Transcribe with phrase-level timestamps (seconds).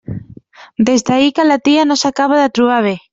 [0.87, 2.95] Des d'ahir que la tia no s'acaba de trobar bé.